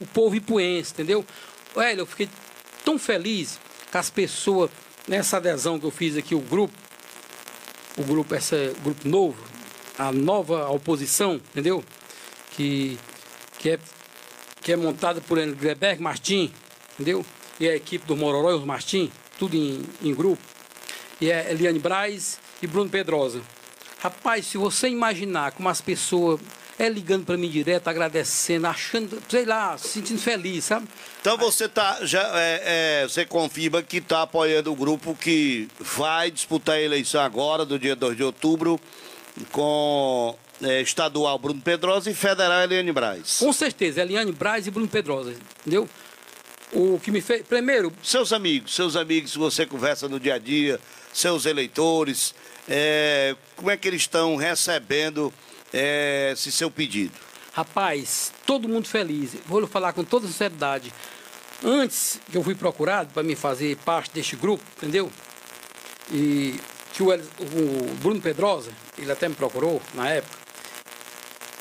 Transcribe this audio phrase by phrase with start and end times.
[0.00, 1.24] o povo ipuense, entendeu?
[1.74, 2.28] Olha, eu fiquei
[2.84, 3.60] tão feliz
[3.92, 4.70] com as pessoas,
[5.06, 6.74] nessa adesão que eu fiz aqui, o grupo,
[7.96, 9.36] o grupo, esse grupo novo,
[9.98, 11.84] a nova oposição, entendeu?
[12.52, 12.98] Que,
[13.58, 13.78] que, é,
[14.62, 16.52] que é montada por Greberg Martim,
[16.94, 17.24] entendeu?
[17.58, 20.42] E a equipe do Mororó e os Martim, tudo em, em grupo.
[21.20, 23.42] E é Eliane Braz e Bruno Pedrosa.
[23.98, 26.40] Rapaz, se você imaginar como as pessoas
[26.82, 30.88] é ligando para mim direto, agradecendo, achando, sei lá, se sentindo feliz, sabe?
[31.20, 36.30] Então você tá, já, é, é, você confirma que está apoiando o grupo que vai
[36.30, 38.80] disputar a eleição agora, do dia 2 de outubro,
[39.52, 43.38] com é, estadual Bruno Pedrosa e federal Eliane Braz.
[43.38, 45.88] Com certeza, Eliane Braz e Bruno Pedrosa, entendeu?
[46.72, 47.42] O que me fez.
[47.42, 47.92] Primeiro.
[48.02, 50.80] Seus amigos, seus amigos, você conversa no dia a dia,
[51.12, 52.34] seus eleitores,
[52.68, 55.32] é, como é que eles estão recebendo
[55.72, 57.12] é, esse seu pedido?
[57.52, 59.36] Rapaz, todo mundo feliz.
[59.46, 60.92] Vou lhe falar com toda sinceridade.
[61.64, 65.10] Antes que eu fui procurado para me fazer parte deste grupo, entendeu?
[66.12, 66.58] E
[66.92, 70.40] que o, o Bruno Pedrosa, ele até me procurou na época.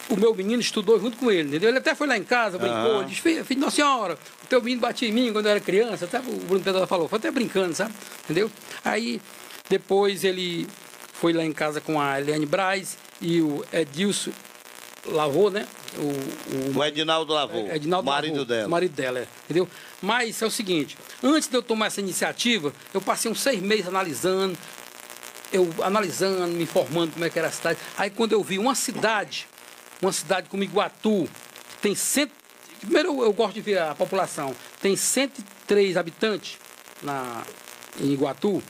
[0.10, 1.70] O meu menino estudou junto com ele, entendeu?
[1.70, 3.04] Ele até foi lá em casa, brincou, ah.
[3.04, 6.06] disse, filho, filho, Nossa Senhora, o teu menino batia em mim quando eu era criança,
[6.06, 7.94] até o Bruno Pedrosa falou, foi até brincando, sabe?
[8.24, 8.50] Entendeu?
[8.84, 9.22] Aí,
[9.70, 10.68] depois ele
[11.14, 14.32] foi lá em casa com a Eliane Braz e o Edilson
[15.06, 15.66] Lavou, né?
[15.98, 18.68] O, o, o Edinaldo Lavou, é, Edinaldo marido Lavou, dela.
[18.68, 19.68] marido dela, é, entendeu?
[20.02, 23.88] Mas é o seguinte, antes de eu tomar essa iniciativa, eu passei uns seis meses
[23.88, 24.58] analisando,
[25.52, 27.80] eu analisando, me informando como é que era a cidade.
[27.98, 29.48] Aí quando eu vi uma cidade,
[30.02, 31.28] uma cidade como Iguatu,
[31.82, 32.32] tem cento...
[32.80, 36.58] Primeiro eu, eu gosto de ver a população, tem 103 habitantes
[37.02, 37.44] na,
[38.00, 38.64] em Iguatu.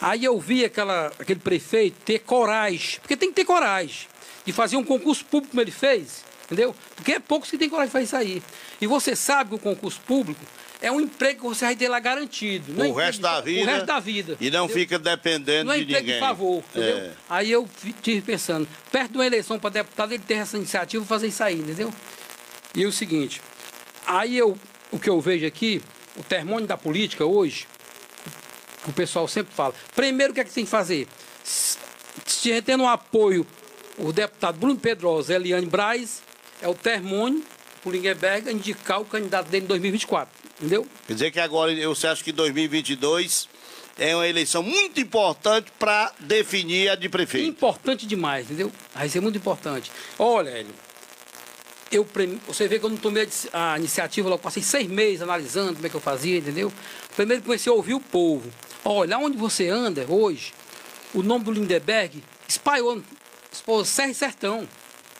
[0.00, 4.08] Aí eu vi aquela, aquele prefeito ter coragem, porque tem que ter coragem,
[4.44, 6.74] de fazer um concurso público como ele fez, entendeu?
[6.96, 8.42] Porque é poucos que têm coragem de fazer isso aí.
[8.80, 10.40] E você sabe que o concurso público
[10.80, 12.72] é um emprego que você vai ter lá garantido.
[12.72, 13.62] Não é o resto da vida.
[13.62, 14.36] O resto da vida.
[14.40, 14.82] E não entendeu?
[14.82, 16.14] fica dependendo não é de ninguém.
[16.14, 16.96] de favor, entendeu?
[16.96, 17.10] É.
[17.28, 21.26] Aí eu estive pensando, perto de uma eleição para deputado, ele ter essa iniciativa fazer
[21.26, 21.92] isso aí, entendeu?
[22.74, 23.42] E o seguinte,
[24.06, 24.56] aí eu,
[24.90, 25.82] o que eu vejo aqui,
[26.16, 27.66] o termônio da política hoje,
[28.86, 29.74] o pessoal sempre fala.
[29.94, 31.06] Primeiro, o que é que tem que fazer?
[31.44, 33.46] Se tendo um apoio,
[33.98, 36.22] o deputado Bruno Pedrosa, Eliane Braz,
[36.60, 37.42] é o termônio,
[37.84, 40.32] o Lingenberg, indicar o candidato dele em 2024.
[40.58, 40.86] Entendeu?
[41.06, 43.48] Quer dizer que agora você acha que 2022
[43.98, 47.48] é uma eleição muito importante para definir a de prefeito.
[47.48, 48.72] Importante demais, entendeu?
[48.94, 49.90] Vai ser muito importante.
[50.18, 50.74] Olha, Hélio,
[51.90, 52.06] eu,
[52.46, 55.90] você vê que eu não tomei a iniciativa, eu passei seis meses analisando como é
[55.90, 56.72] que eu fazia, entendeu?
[57.16, 58.50] Primeiro comecei a ouvir o povo.
[58.84, 60.52] Olha, onde você anda hoje,
[61.12, 63.02] o nome do Lindeberg espalhou,
[63.52, 64.68] espalhou Serra e Sertão.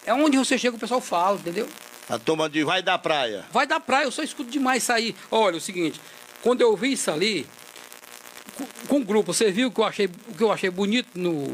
[0.04, 1.68] É onde você chega, o pessoal fala, entendeu?
[2.08, 3.44] A turma diz, vai da praia.
[3.52, 5.14] Vai da praia, eu só escuto demais sair.
[5.30, 6.00] Olha, o seguinte,
[6.42, 7.46] quando eu vi isso ali,
[8.88, 11.46] com, o grupo, você viu o que eu achei, o que eu achei bonito no,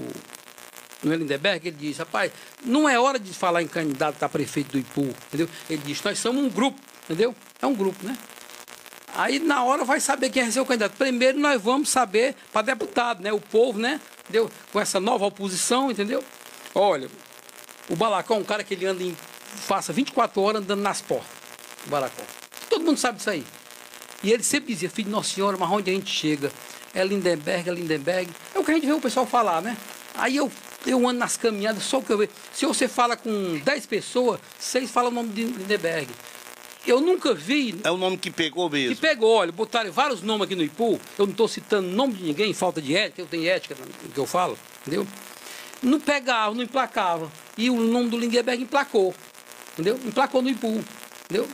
[1.03, 1.69] no Lindeberg?
[1.69, 2.33] Ele disse, rapaz,
[2.65, 5.49] não é hora de falar em candidato a prefeito do Ipu, entendeu?
[5.69, 7.35] Ele disse, nós somos um grupo, entendeu?
[7.61, 8.17] É um grupo, né?
[9.17, 10.93] Aí na hora vai saber quem é seu candidato.
[10.97, 13.33] Primeiro nós vamos saber para deputado, né?
[13.33, 13.99] O povo, né?
[14.25, 14.51] Entendeu?
[14.71, 16.23] Com essa nova oposição, entendeu?
[16.75, 17.09] Olha,
[17.89, 19.17] o Balacão é um cara que ele anda em
[19.57, 21.31] faça 24 horas andando nas portas
[21.85, 22.23] do Baracó.
[22.69, 23.45] Todo mundo sabe disso aí.
[24.23, 26.53] E ele sempre dizia, filho de Nossa Senhora, mas onde a gente chega?
[26.93, 28.31] É Lindenberg, é Lindenberg.
[28.55, 29.77] É o que a gente vê o pessoal falar, né?
[30.15, 30.51] Aí eu,
[30.87, 32.31] eu ando nas caminhadas, só o que eu vejo.
[32.53, 36.09] Se você fala com 10 pessoas, seis falam o nome de Lindenberg.
[36.87, 37.75] Eu nunca vi.
[37.83, 38.95] É o nome que pegou mesmo.
[38.95, 41.01] Que pegou, olha, botaram vários nomes aqui no Ipu.
[41.19, 44.19] Eu não estou citando nome de ninguém, falta de ética, eu tenho ética no que
[44.19, 45.07] eu falo, entendeu?
[45.83, 47.31] Não pegava, não emplacava.
[47.59, 49.15] E o nome do Lindenberg emplacou
[49.77, 50.01] entendeu?
[50.05, 50.83] Emplacou no Ipu,
[51.25, 51.47] entendeu?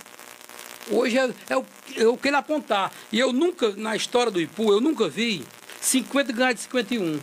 [0.90, 1.64] Hoje é, é, o,
[1.96, 2.92] é o que ele apontar.
[3.10, 5.44] E eu nunca, na história do Ipu, eu nunca vi
[5.80, 7.20] 50 ganhar de 51.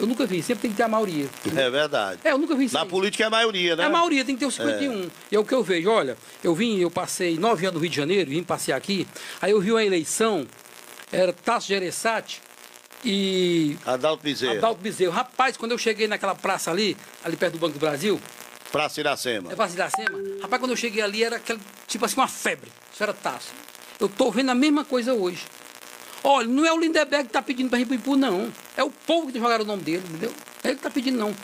[0.00, 1.28] Eu nunca vi, sempre tem que ter a maioria.
[1.54, 2.20] É verdade.
[2.24, 2.74] É, eu nunca vi isso.
[2.74, 2.88] Na aí.
[2.88, 3.82] política é a maioria, né?
[3.82, 5.04] É a maioria, tem que ter o 51.
[5.04, 5.06] É.
[5.30, 5.90] E é o que eu vejo.
[5.90, 9.06] Olha, eu vim, eu passei nove anos no Rio de Janeiro, vim passear aqui,
[9.42, 10.46] aí eu vi uma eleição,
[11.12, 12.40] era Tasso Gereissati
[13.04, 13.76] e.
[13.84, 14.56] Adalto Bezerro.
[14.56, 15.12] Adalto Bezerro.
[15.12, 18.18] Rapaz, quando eu cheguei naquela praça ali, ali perto do Banco do Brasil,
[18.72, 19.52] Praça Iracema.
[19.52, 20.18] É Praça Iracema.
[20.40, 22.70] Rapaz, quando eu cheguei ali era aquele, tipo assim, uma febre.
[22.92, 23.52] Isso era taça.
[23.98, 25.44] Eu tô vendo a mesma coisa hoje.
[26.22, 28.52] Olha, não é o Lindeberg que tá pedindo para Ipu, não.
[28.76, 30.32] É o povo que jogaram o nome dele, entendeu?
[30.62, 31.34] É ele que tá pedindo, não.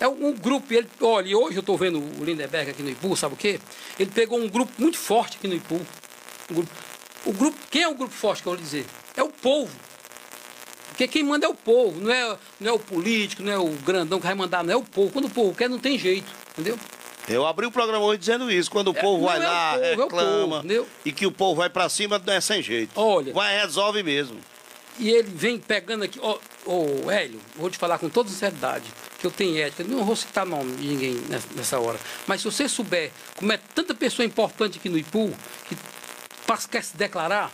[0.00, 3.34] É um grupo, ele, olha, hoje eu estou vendo o Lindeberg aqui no Ipu, sabe
[3.34, 3.60] o quê?
[3.98, 5.80] Ele pegou um grupo muito forte aqui no Ipu.
[6.50, 6.70] Um grupo,
[7.26, 8.86] o grupo, quem é o grupo forte que eu vou dizer?
[9.16, 9.74] É o povo.
[10.88, 13.68] Porque quem manda é o povo, não é, não é o político, não é o
[13.84, 15.12] grandão que vai mandar, não é o povo.
[15.12, 16.78] Quando o povo quer, não tem jeito, entendeu?
[17.28, 18.70] Eu abri o programa hoje dizendo isso.
[18.70, 21.56] Quando o é, povo vai é lá, povo, reclama, é povo, e que o povo
[21.56, 22.92] vai para cima, não é sem jeito.
[22.96, 23.32] Olha.
[23.32, 24.38] Vai, resolve mesmo.
[24.98, 26.18] E ele vem pegando aqui.
[26.20, 28.84] Oh, oh, Hélio, vou te falar com toda sinceridade,
[29.18, 29.84] que eu tenho ética.
[29.84, 31.14] Não vou citar nome de ninguém
[31.54, 31.98] nessa, hora.
[32.26, 35.32] Mas se você souber como é tanta pessoa importante aqui no Ipu,
[35.68, 35.76] que
[36.70, 37.52] quer se declarar,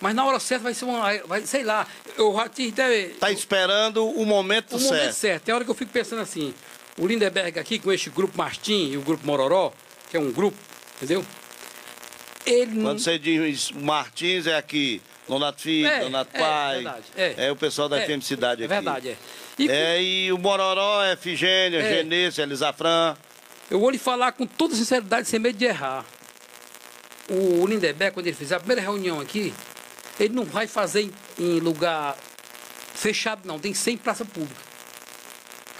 [0.00, 1.16] mas na hora certa vai ser uma.
[1.26, 1.86] Vai, sei lá,
[2.16, 4.92] eu já te Está esperando o momento o certo.
[4.92, 5.44] O momento certo.
[5.44, 6.54] Tem hora que eu fico pensando assim,
[6.98, 9.72] o Lindeberg aqui, com este grupo Martim e o grupo Mororó,
[10.10, 10.56] que é um grupo,
[10.96, 11.24] entendeu?
[12.46, 16.74] Ele Quando você diz Martins é aqui, Donato Filho, é, Donato é, Pai.
[16.76, 18.72] Verdade, é, é o pessoal da é, FM Cidade aqui.
[18.72, 19.16] É verdade, é.
[19.58, 23.16] E, é, e o Mororó é Figênia, é, Genês, Elisafran.
[23.70, 26.04] Eu vou lhe falar com toda sinceridade, sem medo de errar.
[27.28, 29.54] O Lindeberg, quando ele fizer a primeira reunião aqui,
[30.18, 32.16] ele não vai fazer em, em lugar
[32.94, 33.58] fechado, não.
[33.58, 34.69] Tem 100 praça pública.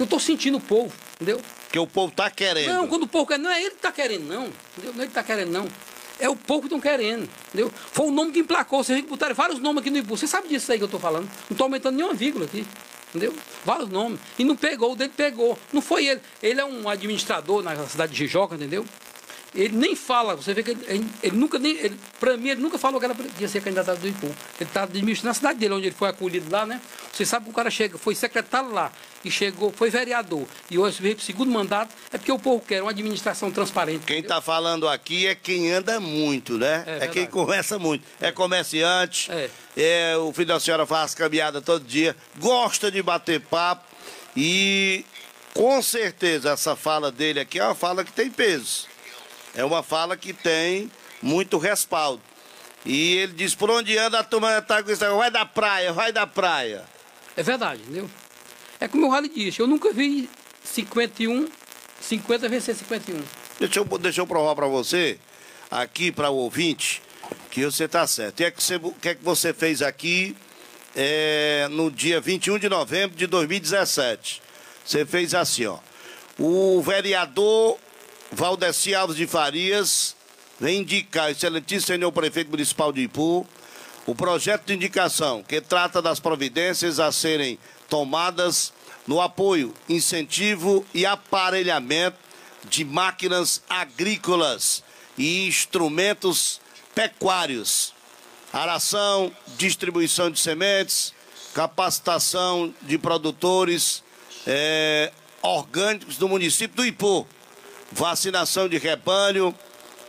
[0.00, 1.38] Eu estou sentindo o povo, entendeu?
[1.70, 2.72] Que o povo está querendo.
[2.72, 4.46] Não, quando o povo quer, não é ele que está querendo, não.
[4.46, 4.94] Entendeu?
[4.94, 5.68] Não é ele que está querendo, não.
[6.18, 7.70] É o povo que estão querendo, entendeu?
[7.92, 8.82] Foi o nome que emplacou.
[8.82, 10.16] Vocês botaram vários nomes aqui no Ibu.
[10.16, 11.24] Você sabe disso aí que eu estou falando.
[11.24, 12.66] Não estou aumentando nenhuma vírgula aqui.
[13.10, 13.34] Entendeu?
[13.62, 14.18] Vários nomes.
[14.38, 15.58] E não pegou, o dele pegou.
[15.70, 16.20] Não foi ele.
[16.42, 18.86] Ele é um administrador na cidade de Jijoca, entendeu?
[19.54, 21.72] Ele nem fala, você vê que ele, ele, nunca nem.
[21.76, 24.26] Ele, pra mim, ele nunca falou que era ia ser candidato do Ipu.
[24.26, 26.80] Ele está administrando na cidade dele, onde ele foi acolhido lá, né?
[27.12, 28.92] Você sabe que o cara chega, foi secretário lá,
[29.24, 32.64] e chegou, foi vereador, e hoje veio para o segundo mandato, é porque o povo
[32.64, 34.06] quer uma administração transparente.
[34.06, 36.84] Quem está falando aqui é quem anda muito, né?
[36.86, 38.04] É, é quem conversa muito.
[38.20, 39.50] É comerciante, é.
[39.76, 40.16] é.
[40.16, 43.84] o filho da senhora faz caminhada todo dia, gosta de bater papo
[44.36, 45.04] e
[45.52, 48.90] com certeza essa fala dele aqui é uma fala que tem peso
[49.54, 50.90] é uma fala que tem
[51.22, 52.22] muito respaldo.
[52.84, 56.26] E ele diz, por onde anda a turma com isso, vai da praia, vai da
[56.26, 56.84] praia.
[57.36, 58.08] É verdade, entendeu?
[58.80, 60.28] É como o Rally disse, eu nunca vi
[60.64, 61.48] 51,
[62.00, 63.22] 50 vencer 51.
[63.58, 65.18] Deixa eu, deixa eu provar para você,
[65.70, 67.02] aqui para o ouvinte,
[67.50, 68.40] que você está certo.
[68.40, 70.34] E é que você, o que é que você fez aqui
[70.96, 74.42] é, no dia 21 de novembro de 2017?
[74.84, 75.78] Você fez assim, ó.
[76.38, 77.78] O vereador
[78.32, 80.16] Valdeci Alves de Farias
[80.58, 83.46] vem indicar, excelentíssimo senhor prefeito municipal de Ipu,
[84.06, 87.58] o projeto de indicação que trata das providências a serem
[87.88, 88.72] tomadas
[89.06, 92.16] no apoio, incentivo e aparelhamento
[92.68, 94.82] de máquinas agrícolas
[95.16, 96.60] e instrumentos
[96.94, 97.92] pecuários,
[98.52, 101.14] aração, distribuição de sementes,
[101.54, 104.02] capacitação de produtores
[104.46, 105.12] é,
[105.42, 107.26] orgânicos do município do Ipu.
[107.92, 109.52] Vacinação de rebanho,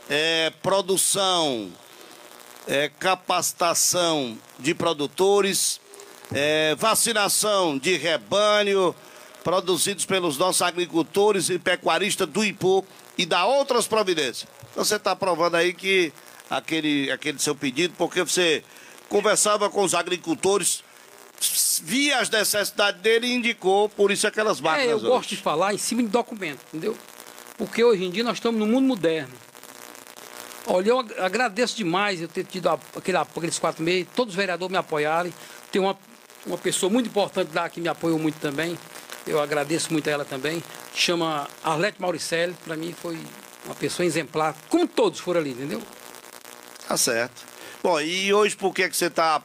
[0.07, 1.71] é, produção,
[2.67, 5.79] é, capacitação de produtores,
[6.33, 8.95] é, vacinação de rebanho,
[9.43, 12.85] produzidos pelos nossos agricultores e pecuaristas do Ipu
[13.17, 14.47] e da outras providências.
[14.71, 16.13] Então você está provando aí que
[16.49, 18.63] aquele, aquele seu pedido, porque você
[19.09, 20.83] conversava com os agricultores,
[21.83, 24.89] via as necessidades dele e indicou, por isso aquelas máquinas.
[24.89, 25.07] É, eu hoje.
[25.07, 26.95] gosto de falar em cima de documento, entendeu?
[27.57, 29.33] Porque hoje em dia nós estamos no mundo moderno.
[30.67, 34.77] Olha, eu agradeço demais eu ter tido aquele, aqueles quatro meses, todos os vereadores me
[34.77, 35.33] apoiarem.
[35.71, 35.97] Tem uma,
[36.45, 38.77] uma pessoa muito importante lá que me apoiou muito também.
[39.25, 40.63] Eu agradeço muito a ela também.
[40.93, 43.17] Chama Arlete Mauricelli, para mim foi
[43.65, 45.81] uma pessoa exemplar, como todos foram ali, entendeu?
[46.87, 47.43] Tá certo.
[47.83, 49.41] Bom, e hoje por que, que você tá.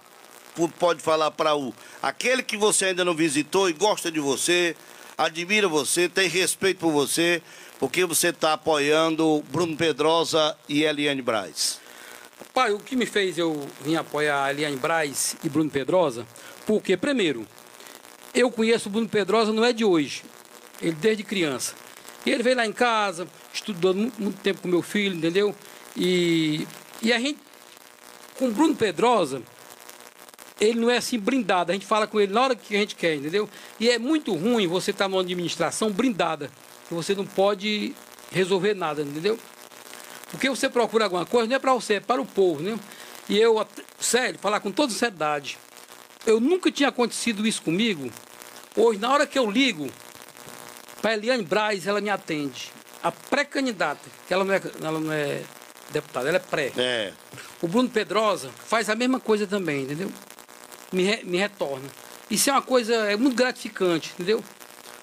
[0.78, 1.72] Pode falar para o.
[2.02, 4.74] Aquele que você ainda não visitou e gosta de você,
[5.16, 7.42] admira você, tem respeito por você,
[7.78, 11.80] porque você está apoiando Bruno Pedrosa e Eliane Braz?
[12.52, 16.26] Pai, o que me fez eu vir apoiar Eliane Braz e Bruno Pedrosa?
[16.66, 17.46] Porque, primeiro,
[18.34, 20.22] eu conheço o Bruno Pedrosa não é de hoje,
[20.80, 21.74] ele desde criança.
[22.24, 25.54] E ele veio lá em casa, estudou muito, muito tempo com meu filho, entendeu?
[25.96, 26.66] E,
[27.00, 27.38] e a gente,
[28.38, 29.42] com o Bruno Pedrosa,
[30.60, 32.96] ele não é assim brindado, a gente fala com ele na hora que a gente
[32.96, 33.48] quer, entendeu?
[33.78, 36.50] E é muito ruim você estar tá numa administração brindada
[36.88, 37.94] que você não pode
[38.30, 39.38] resolver nada, entendeu?
[40.30, 42.78] Porque você procura alguma coisa, não é para você, é para o povo, né?
[43.28, 43.64] E eu,
[43.98, 45.58] sério, falar com toda sinceridade,
[46.26, 48.10] eu nunca tinha acontecido isso comigo.
[48.76, 49.88] Hoje, na hora que eu ligo
[51.00, 52.72] para Eliane Braz, ela me atende.
[53.02, 55.42] A pré-candidata, que ela não, é, ela não é
[55.90, 56.72] deputada, ela é pré.
[56.76, 57.12] É.
[57.62, 60.10] O Bruno Pedrosa faz a mesma coisa também, entendeu?
[60.92, 61.88] Me, re, me retorna.
[62.30, 64.42] Isso é uma coisa é muito gratificante, entendeu?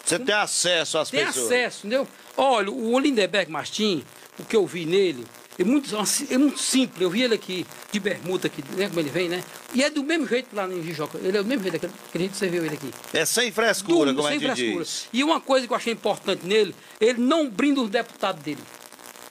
[0.06, 1.48] Você tem acesso às tem pessoas.
[1.48, 2.08] Tem acesso, entendeu?
[2.36, 4.04] Olha, o Lindeberg Martins,
[4.40, 5.26] o que eu vi nele,
[5.58, 5.88] É muito,
[6.32, 7.00] é muito simples.
[7.00, 9.44] Eu vi ele aqui, de bermuda, aqui, né, como ele vem, né?
[9.74, 11.20] E é do mesmo jeito lá no Jijoca.
[11.20, 12.92] Ele é do mesmo jeito daquele, aquele jeito que você viu ele aqui.
[13.14, 14.84] É sem frescura, Do- como sem é que frescura.
[14.84, 15.08] diz.
[15.14, 18.64] E uma coisa que eu achei importante nele, ele não brinda os deputados dele.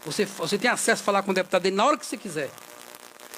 [0.06, 2.50] Você, você tem acesso a falar com o deputado dele na hora que você quiser.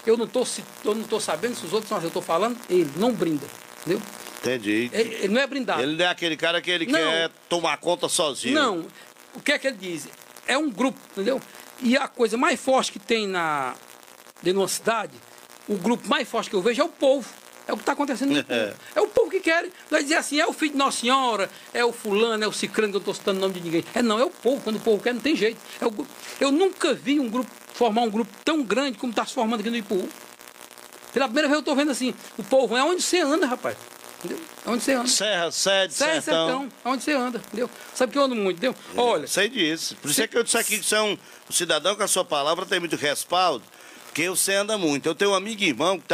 [0.06, 3.46] Eu não estou sabendo se os outros são assim, eu estou falando, ele não brinda.
[3.80, 4.00] Entendeu?
[4.40, 4.90] Entendi.
[4.92, 5.82] Ele, ele não é brindado.
[5.82, 6.98] Ele não é aquele cara que ele Não.
[6.98, 8.54] quer tomar conta sozinho.
[8.54, 8.86] Não.
[9.34, 10.06] O que é que ele diz?
[10.46, 11.40] É um grupo, entendeu?
[11.80, 13.74] E a coisa mais forte que tem na,
[14.42, 15.12] dentro de uma cidade,
[15.66, 17.28] o grupo mais forte que eu vejo é o povo.
[17.66, 18.74] É o que está acontecendo no povo.
[18.94, 19.66] É o povo que quer.
[19.90, 22.92] Vai dizer assim, é o filho de Nossa Senhora, é o fulano, é o cicrano,
[22.92, 23.84] que eu não estou citando o nome de ninguém.
[23.94, 24.60] É não, é o povo.
[24.62, 25.58] Quando o povo quer, não tem jeito.
[25.80, 26.06] É o
[26.38, 29.68] eu nunca vi um grupo formar um grupo tão grande como está se formando aqui
[29.68, 30.08] no Ipu.
[31.12, 33.76] Pela primeira vez eu estou vendo assim, o povo é onde você anda, rapaz.
[34.18, 34.42] Entendeu?
[34.64, 35.06] É onde você anda.
[35.08, 36.46] Serra, sede, Serra sertão.
[36.46, 37.68] sertão, é onde você anda, entendeu?
[37.94, 38.74] Sabe que eu ando muito, entendeu?
[38.96, 39.96] Olha, Sei disso.
[40.00, 42.08] Por isso é que eu disse aqui que você é um, um cidadão que a
[42.08, 43.62] sua palavra tem muito respaldo,
[44.06, 45.06] porque você anda muito.
[45.06, 46.12] Eu tenho um amigo e irmão que tá